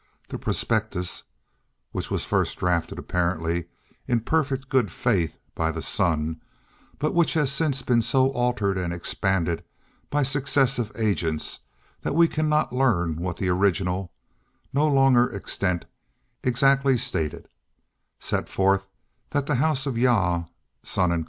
The 0.29 0.39
Prospectus 0.39 1.25
(which 1.91 2.09
was 2.09 2.25
first 2.25 2.57
drafted, 2.57 2.97
apparently 2.97 3.65
in 4.07 4.21
perfect 4.21 4.67
good 4.67 4.91
faith, 4.91 5.37
by 5.53 5.69
the 5.71 5.83
Son; 5.83 6.41
but 6.97 7.13
which 7.13 7.35
has 7.35 7.51
since 7.51 7.83
been 7.83 8.01
so 8.01 8.31
altered 8.31 8.79
and 8.79 8.91
expanded 8.91 9.63
by 10.09 10.23
successive 10.23 10.91
agents 10.95 11.59
that 12.01 12.15
we 12.15 12.27
cannot 12.27 12.73
learn 12.73 13.17
what 13.17 13.37
the 13.37 13.49
original, 13.49 14.11
no 14.73 14.87
longer 14.87 15.31
extant, 15.35 15.85
exactly 16.41 16.97
stated) 16.97 17.47
sets 18.17 18.49
forth 18.51 18.87
that 19.29 19.45
the 19.45 19.53
House 19.61 19.85
of 19.85 19.95
Jah, 19.95 20.47
Son 20.81 21.11
and 21.11 21.19
Co. 21.19 21.19